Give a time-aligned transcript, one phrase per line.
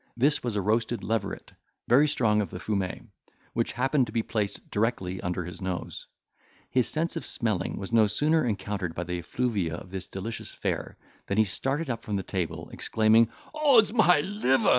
[0.17, 1.53] This was a roasted leveret,
[1.87, 3.03] very strong of the fumet,
[3.53, 6.07] which happened to be placed directly under his nose.
[6.71, 10.97] His sense of smelling was no sooner encountered by the effluvia of this delicious fare,
[11.27, 14.69] than he started up from table, exclaiming, "Odd's my liver!